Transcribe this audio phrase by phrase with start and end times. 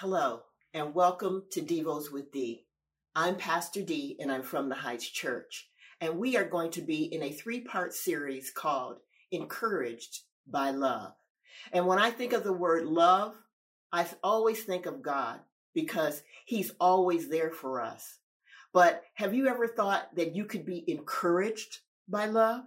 [0.00, 0.42] Hello,
[0.74, 2.66] and welcome to Devos with D.
[3.16, 5.68] I'm Pastor D, and I'm from the Heights Church.
[6.00, 8.98] And we are going to be in a three part series called
[9.32, 11.14] Encouraged by Love.
[11.72, 13.34] And when I think of the word love,
[13.92, 15.40] I always think of God
[15.74, 18.18] because He's always there for us.
[18.72, 21.78] But have you ever thought that you could be encouraged
[22.08, 22.62] by love?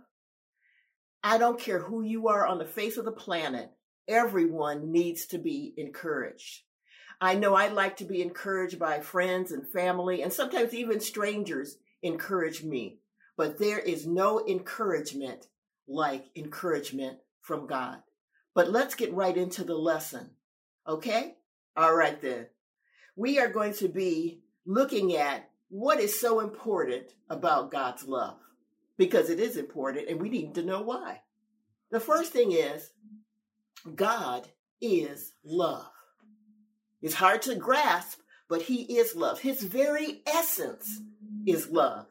[1.24, 3.72] I don't care who you are on the face of the planet,
[4.10, 6.64] everyone needs to be encouraged.
[7.24, 11.78] I know I like to be encouraged by friends and family, and sometimes even strangers
[12.02, 12.98] encourage me.
[13.38, 15.48] But there is no encouragement
[15.88, 18.00] like encouragement from God.
[18.56, 20.32] But let's get right into the lesson.
[20.88, 21.36] Okay?
[21.78, 22.48] All right then.
[23.16, 28.38] We are going to be looking at what is so important about God's love
[28.98, 31.22] because it is important and we need to know why.
[31.92, 32.90] The first thing is
[33.96, 34.48] God
[34.82, 35.91] is love.
[37.02, 39.40] It's hard to grasp, but he is love.
[39.40, 41.02] His very essence
[41.46, 42.06] is love.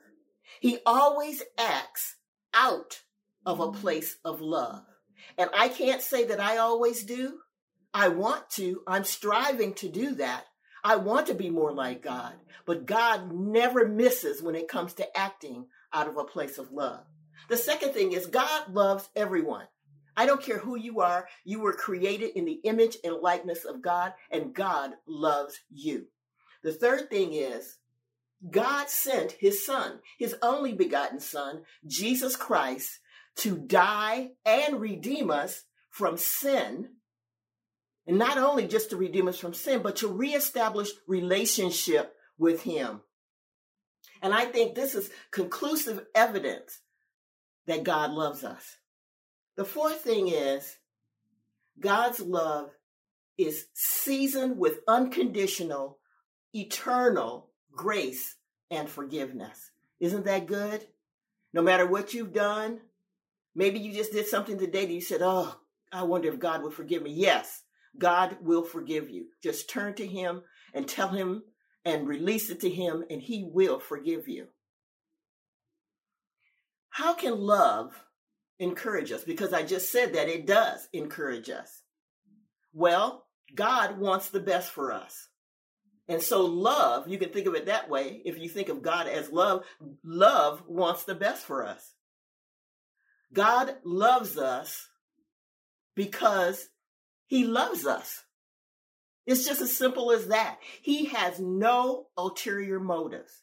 [0.60, 2.16] He always acts
[2.52, 3.00] out
[3.46, 4.84] of a place of love.
[5.38, 7.38] And I can't say that I always do.
[7.94, 8.82] I want to.
[8.86, 10.44] I'm striving to do that.
[10.82, 15.18] I want to be more like God, but God never misses when it comes to
[15.18, 17.04] acting out of a place of love.
[17.48, 19.66] The second thing is God loves everyone.
[20.16, 23.82] I don't care who you are, you were created in the image and likeness of
[23.82, 26.06] God, and God loves you.
[26.62, 27.78] The third thing is
[28.48, 33.00] God sent his son, his only begotten son, Jesus Christ,
[33.36, 36.90] to die and redeem us from sin.
[38.06, 43.02] And not only just to redeem us from sin, but to reestablish relationship with him.
[44.22, 46.80] And I think this is conclusive evidence
[47.66, 48.76] that God loves us.
[49.56, 50.76] The fourth thing is
[51.78, 52.70] God's love
[53.36, 55.98] is seasoned with unconditional,
[56.54, 58.36] eternal grace
[58.70, 59.70] and forgiveness.
[59.98, 60.86] Isn't that good?
[61.52, 62.80] No matter what you've done,
[63.54, 65.58] maybe you just did something today that you said, Oh,
[65.92, 67.12] I wonder if God will forgive me.
[67.12, 67.62] Yes,
[67.98, 69.26] God will forgive you.
[69.42, 70.42] Just turn to Him
[70.72, 71.42] and tell Him
[71.84, 74.48] and release it to Him, and He will forgive you.
[76.90, 78.04] How can love
[78.60, 79.24] encourage us?
[79.24, 81.82] Because I just said that it does encourage us.
[82.72, 85.28] Well, God wants the best for us.
[86.06, 88.22] And so love, you can think of it that way.
[88.24, 89.64] If you think of God as love,
[90.04, 91.94] love wants the best for us.
[93.32, 94.88] God loves us
[95.94, 96.68] because
[97.26, 98.24] he loves us.
[99.26, 100.58] It's just as simple as that.
[100.82, 103.42] He has no ulterior motives.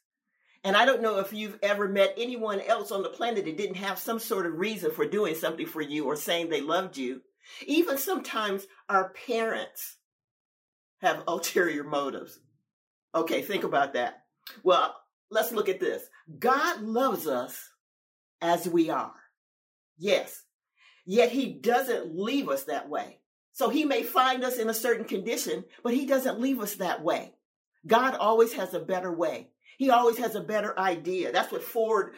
[0.63, 3.75] And I don't know if you've ever met anyone else on the planet that didn't
[3.75, 7.22] have some sort of reason for doing something for you or saying they loved you.
[7.66, 9.97] Even sometimes our parents
[11.01, 12.40] have ulterior motives.
[13.16, 14.23] Okay, think about that.
[14.63, 14.95] Well,
[15.29, 16.03] let's look at this.
[16.40, 17.69] God loves us
[18.41, 19.13] as we are.
[19.97, 20.44] Yes.
[21.06, 23.19] Yet he doesn't leave us that way.
[23.53, 27.03] So he may find us in a certain condition, but he doesn't leave us that
[27.03, 27.34] way.
[27.88, 29.50] God always has a better way.
[29.77, 31.31] He always has a better idea.
[31.31, 32.15] That's what Ford,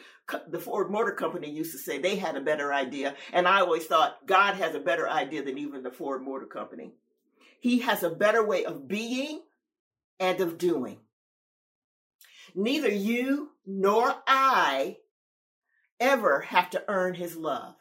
[0.48, 1.98] the Ford Motor Company used to say.
[1.98, 3.14] They had a better idea.
[3.34, 6.94] And I always thought God has a better idea than even the Ford Motor Company.
[7.60, 9.42] He has a better way of being
[10.18, 11.00] and of doing.
[12.54, 14.96] Neither you nor I
[16.00, 17.74] ever have to earn his love.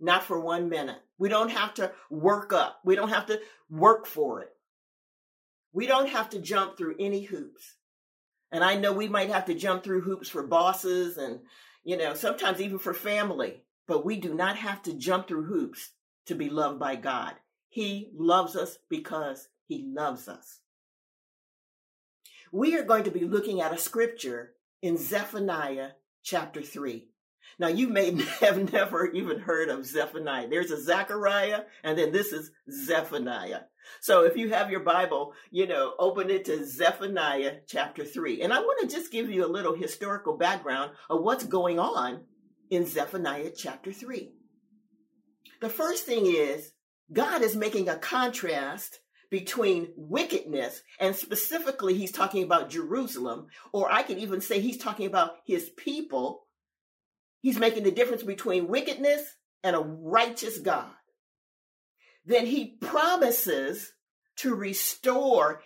[0.00, 0.98] Not for one minute.
[1.16, 2.80] We don't have to work up.
[2.84, 4.50] We don't have to work for it.
[5.72, 7.76] We don't have to jump through any hoops.
[8.52, 11.40] And I know we might have to jump through hoops for bosses and,
[11.84, 15.92] you know, sometimes even for family, but we do not have to jump through hoops
[16.26, 17.34] to be loved by God.
[17.70, 20.60] He loves us because he loves us.
[22.52, 24.52] We are going to be looking at a scripture
[24.82, 25.92] in Zephaniah
[26.22, 27.08] chapter 3.
[27.58, 30.48] Now, you may have never even heard of Zephaniah.
[30.48, 33.62] There's a Zechariah, and then this is Zephaniah.
[34.00, 38.42] So if you have your Bible, you know, open it to Zephaniah chapter 3.
[38.42, 42.22] And I want to just give you a little historical background of what's going on
[42.70, 44.32] in Zephaniah chapter 3.
[45.60, 46.72] The first thing is
[47.12, 49.00] God is making a contrast
[49.30, 55.06] between wickedness, and specifically, he's talking about Jerusalem, or I can even say he's talking
[55.06, 56.46] about his people.
[57.42, 59.22] He's making the difference between wickedness
[59.62, 60.90] and a righteous God
[62.24, 63.92] then he promises
[64.36, 65.62] to restore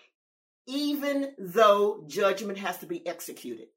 [0.67, 3.69] even though judgment has to be executed.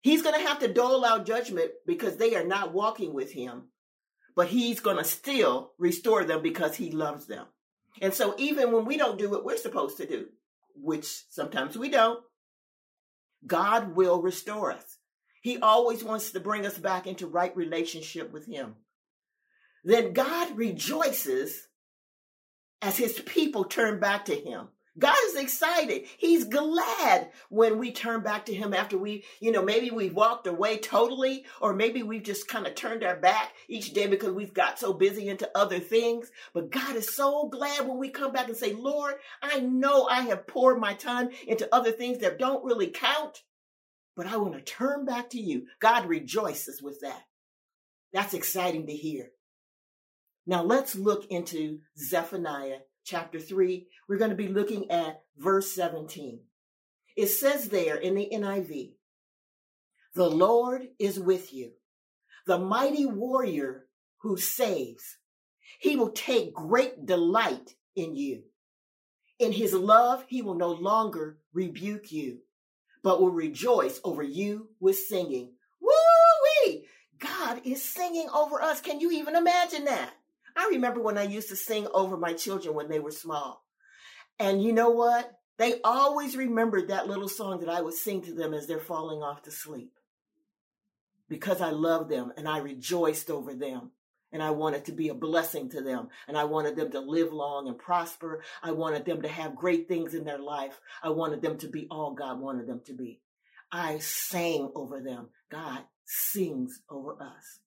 [0.00, 3.64] He's going to have to dole out judgment because they are not walking with him,
[4.34, 7.46] but he's going to still restore them because he loves them.
[8.00, 10.28] And so even when we don't do what we're supposed to do,
[10.76, 12.20] which sometimes we don't,
[13.44, 14.97] God will restore us.
[15.42, 18.76] He always wants to bring us back into right relationship with Him.
[19.84, 21.68] Then God rejoices
[22.82, 24.68] as His people turn back to Him.
[24.98, 26.06] God is excited.
[26.16, 30.48] He's glad when we turn back to Him after we, you know, maybe we've walked
[30.48, 34.54] away totally, or maybe we've just kind of turned our back each day because we've
[34.54, 36.30] got so busy into other things.
[36.52, 40.22] But God is so glad when we come back and say, Lord, I know I
[40.22, 43.42] have poured my time into other things that don't really count,
[44.18, 45.66] but I want to turn back to you.
[45.78, 47.22] God rejoices with that.
[48.12, 49.30] That's exciting to hear.
[50.44, 56.40] Now let's look into Zephaniah chapter 3, we're going to be looking at verse 17.
[57.16, 58.94] It says there in the NIV,
[60.16, 61.70] the Lord is with you,
[62.44, 63.86] the mighty warrior
[64.22, 65.16] who saves.
[65.78, 68.42] He will take great delight in you.
[69.38, 72.38] In his love, he will no longer rebuke you,
[73.02, 75.52] but will rejoice over you with singing.
[75.80, 76.86] Woo-wee!
[77.18, 78.80] God is singing over us.
[78.80, 80.12] Can you even imagine that?
[80.56, 83.64] I remember when I used to sing over my children when they were small.
[84.38, 85.30] And you know what?
[85.56, 89.22] They always remembered that little song that I would sing to them as they're falling
[89.22, 89.92] off to sleep.
[91.28, 93.90] Because I loved them and I rejoiced over them.
[94.32, 96.08] And I wanted to be a blessing to them.
[96.26, 98.42] And I wanted them to live long and prosper.
[98.62, 100.80] I wanted them to have great things in their life.
[101.02, 103.20] I wanted them to be all God wanted them to be.
[103.72, 105.28] I sang over them.
[105.50, 107.60] God sings over us.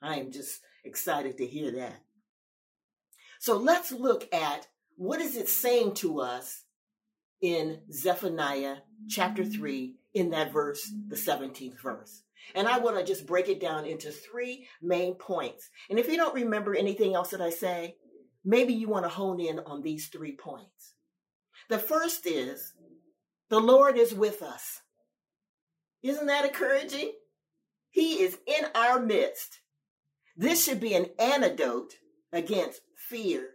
[0.00, 2.00] I am just excited to hear that.
[3.38, 4.66] So let's look at
[4.96, 6.64] what is it saying to us
[7.40, 8.78] in Zephaniah
[9.08, 12.22] chapter 3 in that verse, the 17th verse.
[12.54, 15.68] And I want to just break it down into three main points.
[15.90, 17.96] And if you don't remember anything else that I say,
[18.44, 20.94] maybe you want to hone in on these three points.
[21.68, 22.72] The first is
[23.50, 24.80] the Lord is with us.
[26.02, 27.12] Isn't that encouraging?
[27.90, 29.60] He is in our midst.
[30.36, 31.94] This should be an antidote
[32.32, 33.50] against fear,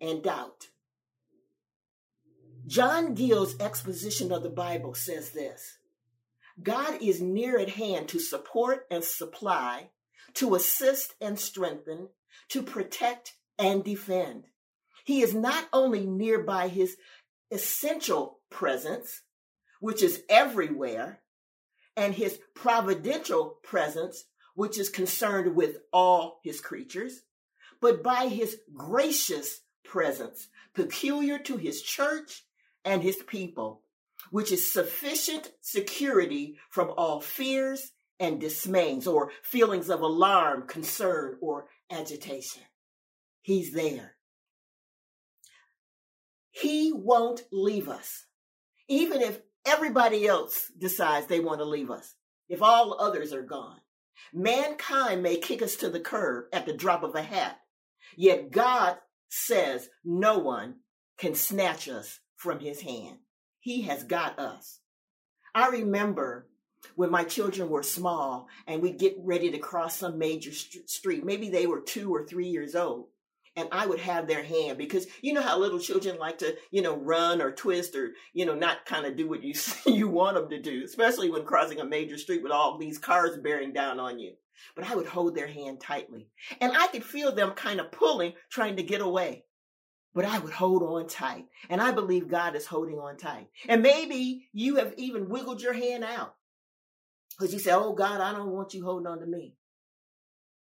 [0.00, 0.66] and doubt.
[2.66, 5.77] John Gill's exposition of the Bible says this
[6.62, 9.90] God is near at hand to support and supply,
[10.34, 12.08] to assist and strengthen,
[12.48, 14.44] to protect and defend.
[15.04, 16.96] He is not only near by his
[17.50, 19.22] essential presence,
[19.80, 21.20] which is everywhere,
[21.96, 24.24] and his providential presence,
[24.54, 27.22] which is concerned with all his creatures,
[27.80, 32.44] but by his gracious presence, peculiar to his church
[32.84, 33.82] and his people,
[34.30, 41.66] which is sufficient security from all fears and dismays or feelings of alarm, concern, or
[41.90, 42.62] agitation.
[43.42, 44.16] He's there.
[46.50, 48.26] He won't leave us.
[48.88, 52.14] Even if everybody else decides they want to leave us,
[52.48, 53.78] if all others are gone.
[54.34, 57.58] Mankind may kick us to the curb at the drop of a hat,
[58.16, 58.96] Yet God
[59.28, 60.76] says no one
[61.18, 63.18] can snatch us from his hand.
[63.68, 64.80] He has got us.
[65.54, 66.48] I remember
[66.94, 71.22] when my children were small and we'd get ready to cross some major st- street.
[71.22, 73.08] Maybe they were two or three years old.
[73.56, 76.80] And I would have their hand because you know how little children like to, you
[76.80, 79.52] know, run or twist or, you know, not kind of do what you
[79.86, 83.36] you want them to do, especially when crossing a major street with all these cars
[83.36, 84.32] bearing down on you
[84.74, 86.28] but I would hold their hand tightly.
[86.60, 89.44] And I could feel them kind of pulling, trying to get away.
[90.18, 91.46] But I would hold on tight.
[91.70, 93.50] And I believe God is holding on tight.
[93.68, 96.34] And maybe you have even wiggled your hand out.
[97.30, 99.54] Because you say, Oh God, I don't want you holding on to me.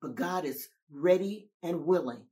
[0.02, 2.26] But God is ready and willing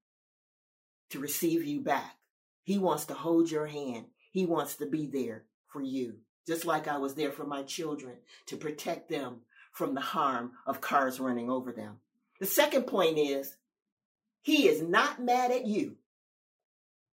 [1.11, 2.17] to receive you back.
[2.65, 4.07] He wants to hold your hand.
[4.33, 6.15] He wants to be there for you.
[6.45, 10.81] Just like I was there for my children to protect them from the harm of
[10.81, 11.99] cars running over them.
[12.41, 13.55] The second point is
[14.41, 15.95] he is not mad at you.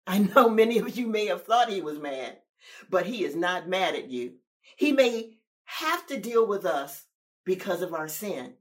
[0.10, 2.40] I know many of you may have thought he was mad,
[2.90, 4.38] but he is not mad at you.
[4.76, 7.06] He may have to deal with us
[7.46, 8.56] because of our sin,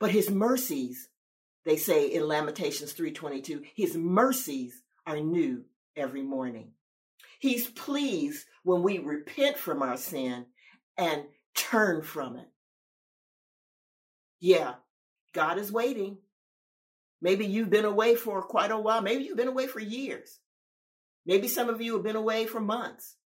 [0.00, 1.10] but his mercies,
[1.66, 6.72] they say in Lamentations 3:22, his mercies are new every morning.
[7.38, 10.46] He's pleased when we repent from our sin
[10.96, 12.48] and turn from it.
[14.40, 14.76] Yeah,
[15.34, 16.16] God is waiting.
[17.20, 19.02] Maybe you've been away for quite a while.
[19.02, 20.40] Maybe you've been away for years.
[21.26, 23.16] Maybe some of you have been away for months.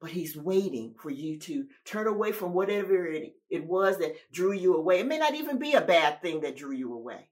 [0.00, 4.52] But he's waiting for you to turn away from whatever it, it was that drew
[4.52, 5.00] you away.
[5.00, 7.28] It may not even be a bad thing that drew you away.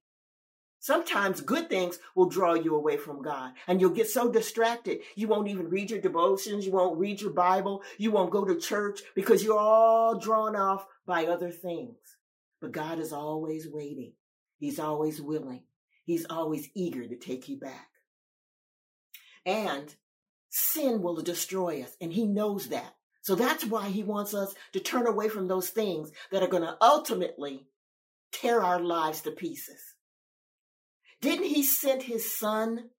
[0.80, 5.00] Sometimes good things will draw you away from God and you'll get so distracted.
[5.14, 6.66] You won't even read your devotions.
[6.66, 7.82] You won't read your Bible.
[7.96, 11.96] You won't go to church because you're all drawn off by other things.
[12.60, 14.12] But God is always waiting.
[14.58, 15.62] He's always willing.
[16.04, 17.88] He's always eager to take you back.
[19.46, 19.94] And
[20.50, 22.94] sin will destroy us and he knows that.
[23.22, 26.62] So that's why he wants us to turn away from those things that are going
[26.62, 27.66] to ultimately
[28.32, 29.80] tear our lives to pieces.
[31.20, 32.90] Didn't he send his son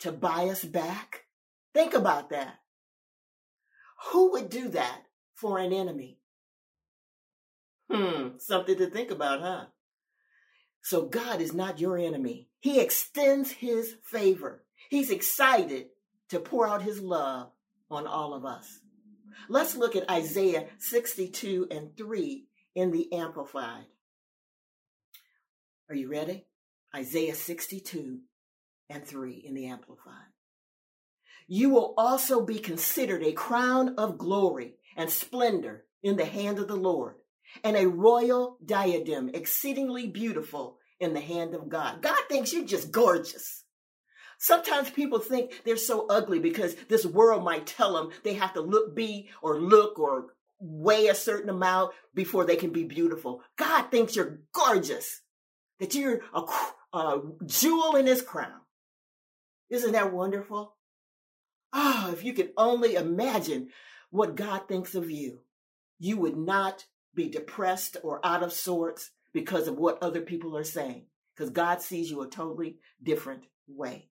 [0.00, 1.26] to buy us back?
[1.72, 2.58] Think about that.
[4.10, 5.02] Who would do that
[5.34, 6.18] for an enemy?
[7.90, 9.64] Hmm, something to think about, huh?
[10.82, 12.48] So God is not your enemy.
[12.60, 14.64] He extends his favor.
[14.90, 15.86] He's excited
[16.30, 17.52] to pour out his love
[17.92, 18.80] on all of us.
[19.48, 22.44] Let's look at Isaiah 62 and 3
[22.74, 23.84] in the Amplified.
[25.88, 26.44] Are you ready?
[26.94, 28.18] Isaiah 62
[28.88, 30.26] and 3 in the Amplified.
[31.46, 36.66] You will also be considered a crown of glory and splendor in the hand of
[36.66, 37.14] the Lord,
[37.62, 42.02] and a royal diadem exceedingly beautiful in the hand of God.
[42.02, 43.59] God thinks you're just gorgeous.
[44.42, 48.62] Sometimes people think they're so ugly because this world might tell them they have to
[48.62, 50.28] look, be, or look, or
[50.58, 53.42] weigh a certain amount before they can be beautiful.
[53.56, 55.20] God thinks you're gorgeous,
[55.78, 56.42] that you're a,
[56.94, 58.60] a jewel in his crown.
[59.68, 60.74] Isn't that wonderful?
[61.74, 63.68] Ah, oh, if you could only imagine
[64.08, 65.40] what God thinks of you,
[65.98, 70.64] you would not be depressed or out of sorts because of what other people are
[70.64, 71.04] saying,
[71.36, 74.09] because God sees you a totally different way.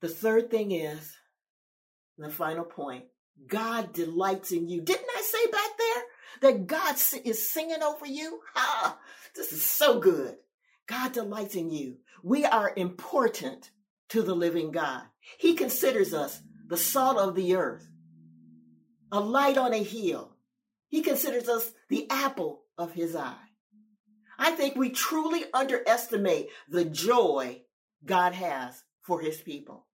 [0.00, 1.16] The third thing is,
[2.16, 3.04] the final point,
[3.46, 4.80] God delights in you.
[4.80, 6.02] Didn't I say back there
[6.52, 8.40] that God is singing over you?
[8.56, 8.98] Ah,
[9.34, 10.36] this is so good.
[10.86, 11.98] God delights in you.
[12.22, 13.70] We are important
[14.10, 15.02] to the living God.
[15.38, 17.86] He considers us the salt of the earth,
[19.12, 20.34] a light on a hill.
[20.88, 23.36] He considers us the apple of his eye.
[24.38, 27.62] I think we truly underestimate the joy
[28.04, 29.86] God has for his people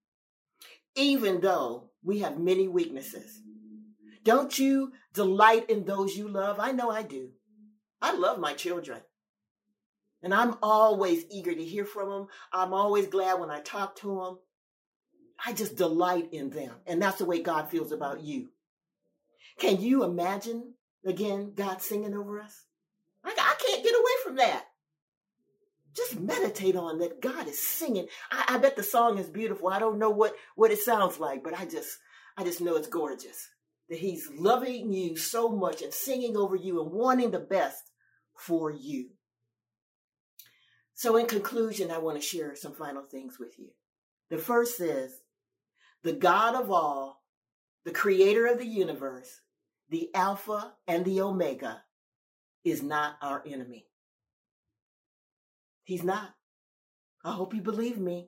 [0.97, 3.41] even though we have many weaknesses.
[4.23, 6.59] Don't you delight in those you love?
[6.59, 7.29] I know I do.
[8.01, 8.99] I love my children.
[10.21, 12.27] And I'm always eager to hear from them.
[12.51, 14.39] I'm always glad when I talk to them.
[15.45, 16.73] I just delight in them.
[16.87, 18.49] And that's the way God feels about you.
[19.59, 20.73] Can you imagine,
[21.05, 22.65] again, God singing over us?
[23.23, 24.65] I, I can't get away from that
[25.97, 28.07] just meditate on that God is singing.
[28.31, 29.69] I, I, bet the song is beautiful.
[29.69, 31.97] I don't know what, what it sounds like, but I just,
[32.37, 33.49] I just know it's gorgeous.
[33.89, 37.91] That he's loving you so much and singing over you and wanting the best
[38.35, 39.09] for you.
[40.93, 43.69] So in conclusion, I want to share some final things with you.
[44.29, 45.13] The first is
[46.03, 47.23] the God of all,
[47.85, 49.41] the creator of the universe,
[49.89, 51.81] the Alpha and the Omega
[52.63, 53.87] is not our enemy.
[55.87, 56.35] He's not.
[57.23, 58.27] I hope you believe me.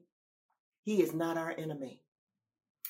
[0.83, 2.01] He is not our enemy.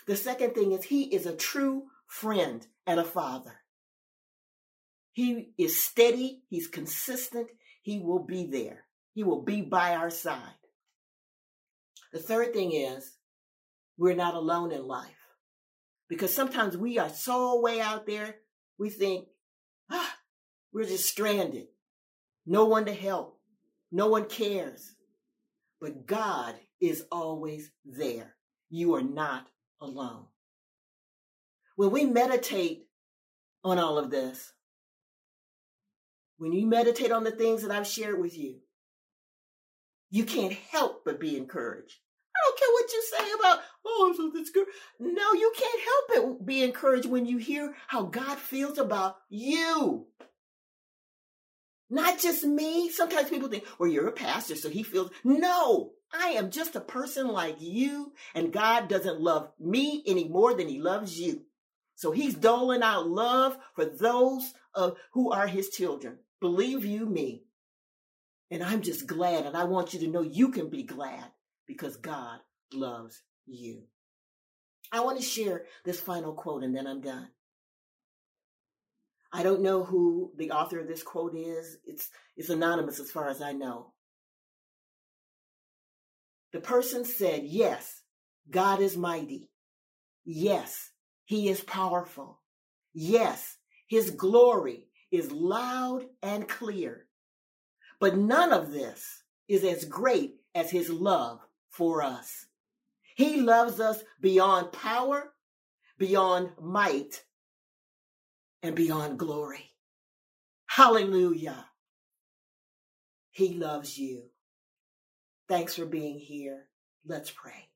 [0.06, 3.56] The second thing is he is a true friend and a father.
[5.12, 7.48] He is steady, he's consistent,
[7.82, 8.86] he will be there.
[9.16, 10.62] He will be by our side.
[12.14, 13.18] The third thing is
[13.98, 15.10] we're not alone in life.
[16.10, 18.36] Because sometimes we are so way out there,
[18.78, 19.30] we think,
[19.90, 20.16] ah,
[20.72, 21.66] we're just stranded.
[22.46, 23.39] No one to help.
[23.92, 24.94] No one cares.
[25.82, 28.36] But God is always there.
[28.70, 29.48] You are not
[29.82, 30.26] alone.
[31.76, 32.88] When we meditate
[33.64, 34.54] on all of this,
[36.38, 38.60] when you meditate on the things that I've shared with you,
[40.10, 41.96] you can't help but be encouraged.
[42.36, 44.72] I don't care what you say about, oh, so discouraged.
[45.00, 50.08] No, you can't help but be encouraged when you hear how God feels about you.
[51.90, 52.90] Not just me.
[52.90, 55.12] Sometimes people think, well, you're a pastor, so he feels.
[55.24, 60.54] No, I am just a person like you, and God doesn't love me any more
[60.54, 61.46] than he loves you.
[61.96, 66.20] So he's doling out love for those of, who are his children.
[66.40, 67.44] Believe you me.
[68.52, 71.26] And I'm just glad, and I want you to know you can be glad
[71.68, 72.40] because God
[72.74, 73.84] loves you.
[74.92, 77.28] I want to share this final quote and then I'm done.
[79.32, 81.78] I don't know who the author of this quote is.
[81.86, 83.94] It's, it's anonymous as far as I know.
[86.52, 88.02] The person said, Yes,
[88.50, 89.52] God is mighty.
[90.26, 90.92] Yes,
[91.26, 92.42] he is powerful.
[92.94, 93.58] Yes,
[93.88, 97.06] his glory is loud and clear.
[98.00, 102.46] But none of this is as great as his love for us.
[103.16, 105.34] He loves us beyond power,
[105.98, 107.24] beyond might,
[108.62, 109.72] and beyond glory.
[110.68, 111.66] Hallelujah.
[113.32, 114.24] He loves you.
[115.48, 116.68] Thanks for being here.
[117.06, 117.70] Let's pray.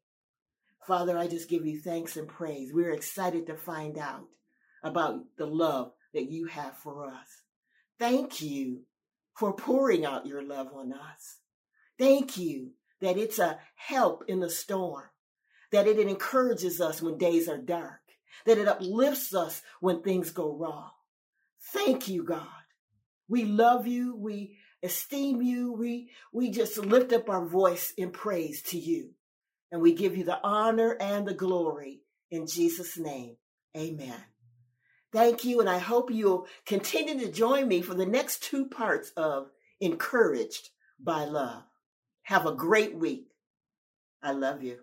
[0.85, 2.71] Father, I just give you thanks and praise.
[2.73, 4.25] We're excited to find out
[4.83, 7.27] about the love that you have for us.
[7.99, 8.81] Thank you
[9.33, 11.37] for pouring out your love on us.
[11.97, 12.71] Thank you
[13.01, 15.05] that it's a help in the storm,
[15.71, 18.01] that it encourages us when days are dark,
[18.45, 20.89] that it uplifts us when things go wrong.
[21.71, 22.47] Thank you, God.
[23.27, 24.15] We love you.
[24.15, 25.73] We esteem you.
[25.73, 29.11] We, we just lift up our voice in praise to you.
[29.71, 33.37] And we give you the honor and the glory in Jesus' name.
[33.75, 34.23] Amen.
[35.11, 35.61] Thank you.
[35.61, 39.49] And I hope you'll continue to join me for the next two parts of
[39.79, 41.63] Encouraged by Love.
[42.23, 43.27] Have a great week.
[44.21, 44.79] I love you.